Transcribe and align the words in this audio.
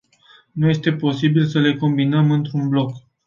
Nu 0.51 0.69
este 0.69 0.91
posibil 0.93 1.45
să 1.45 1.59
le 1.59 1.77
combinăm 1.77 2.31
într-un 2.31 2.69
bloc. 2.69 2.91